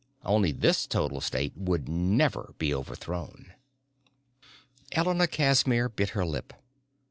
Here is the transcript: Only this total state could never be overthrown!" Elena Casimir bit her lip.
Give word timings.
Only 0.25 0.51
this 0.51 0.87
total 0.87 1.21
state 1.21 1.53
could 1.63 1.87
never 1.87 2.55
be 2.57 2.73
overthrown!" 2.73 3.53
Elena 4.93 5.27
Casimir 5.27 5.89
bit 5.89 6.09
her 6.17 6.25
lip. 6.25 6.53